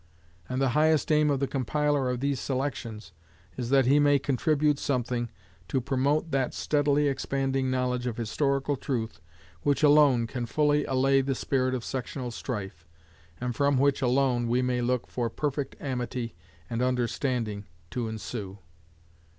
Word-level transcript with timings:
And 0.49 0.59
the 0.59 0.69
highest 0.69 1.11
aim 1.11 1.29
of 1.29 1.39
the 1.39 1.45
compiler 1.47 2.09
of 2.09 2.21
these 2.21 2.39
selections 2.39 3.11
is 3.55 3.69
that 3.69 3.85
he 3.85 3.99
may 3.99 4.17
contribute 4.17 4.79
something 4.79 5.29
to 5.67 5.79
promote 5.79 6.31
that 6.31 6.55
steadily 6.55 7.07
expanding 7.07 7.69
knowledge 7.69 8.07
of 8.07 8.17
historical 8.17 8.75
truth 8.77 9.21
which 9.61 9.83
alone 9.83 10.25
can 10.25 10.47
fully 10.47 10.85
allay 10.85 11.21
the 11.21 11.35
spirit 11.35 11.75
of 11.75 11.85
sectional 11.85 12.31
strife, 12.31 12.87
and 13.39 13.55
from 13.55 13.77
which 13.77 14.01
alone 14.01 14.47
we 14.47 14.63
may 14.63 14.81
look 14.81 15.05
for 15.05 15.29
perfect 15.29 15.75
amity 15.79 16.33
and 16.67 16.81
understanding 16.81 17.67
to 17.91 18.07
ensue. 18.07 18.57